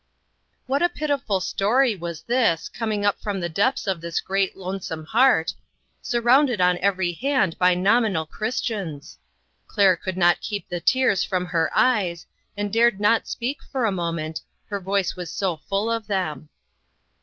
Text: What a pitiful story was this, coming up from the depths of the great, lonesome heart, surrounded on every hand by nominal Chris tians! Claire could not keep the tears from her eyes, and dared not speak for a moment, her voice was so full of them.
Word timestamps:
What 0.65 0.81
a 0.81 0.89
pitiful 0.89 1.39
story 1.39 1.95
was 1.95 2.23
this, 2.23 2.69
coming 2.69 3.05
up 3.05 3.21
from 3.21 3.39
the 3.39 3.47
depths 3.49 3.85
of 3.85 4.01
the 4.01 4.19
great, 4.25 4.57
lonesome 4.57 5.05
heart, 5.05 5.53
surrounded 6.01 6.59
on 6.59 6.79
every 6.79 7.11
hand 7.13 7.55
by 7.59 7.75
nominal 7.75 8.25
Chris 8.25 8.59
tians! 8.63 9.17
Claire 9.67 9.95
could 9.95 10.17
not 10.17 10.41
keep 10.41 10.67
the 10.67 10.79
tears 10.79 11.23
from 11.23 11.45
her 11.45 11.69
eyes, 11.75 12.25
and 12.57 12.73
dared 12.73 12.99
not 12.99 13.27
speak 13.27 13.59
for 13.71 13.85
a 13.85 13.91
moment, 13.91 14.41
her 14.69 14.79
voice 14.79 15.15
was 15.15 15.29
so 15.29 15.55
full 15.57 15.91
of 15.91 16.07
them. 16.07 16.49